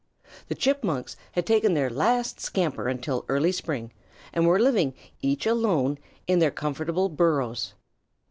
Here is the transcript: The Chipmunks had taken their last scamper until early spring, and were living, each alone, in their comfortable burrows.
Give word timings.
The 0.47 0.55
Chipmunks 0.55 1.15
had 1.33 1.45
taken 1.45 1.75
their 1.75 1.87
last 1.87 2.39
scamper 2.39 2.87
until 2.87 3.23
early 3.29 3.51
spring, 3.51 3.93
and 4.33 4.47
were 4.47 4.57
living, 4.59 4.95
each 5.21 5.45
alone, 5.45 5.99
in 6.25 6.39
their 6.39 6.49
comfortable 6.49 7.07
burrows. 7.07 7.75